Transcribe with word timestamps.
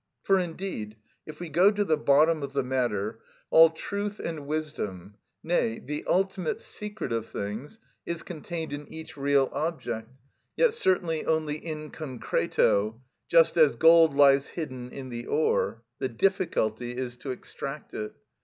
For 0.23 0.39
indeed, 0.39 0.95
if 1.27 1.39
we 1.39 1.47
go 1.47 1.69
to 1.69 1.83
the 1.85 1.95
bottom 1.95 2.41
of 2.41 2.53
the 2.53 2.63
matter, 2.63 3.19
all 3.51 3.69
truth 3.69 4.17
and 4.19 4.47
wisdom, 4.47 5.13
nay, 5.43 5.77
the 5.77 6.03
ultimate 6.07 6.59
secret 6.59 7.11
of 7.11 7.27
things, 7.27 7.77
is 8.03 8.23
contained 8.23 8.73
in 8.73 8.87
each 8.91 9.15
real 9.15 9.47
object, 9.53 10.09
yet 10.57 10.73
certainly 10.73 11.23
only 11.27 11.57
in 11.57 11.91
concreto, 11.91 12.99
just 13.27 13.57
as 13.57 13.75
gold 13.75 14.15
lies 14.15 14.47
hidden 14.47 14.89
in 14.89 15.09
the 15.09 15.27
ore; 15.27 15.83
the 15.99 16.09
difficulty 16.09 16.97
is 16.97 17.15
to 17.17 17.29
extract 17.29 17.93
it. 17.93 18.15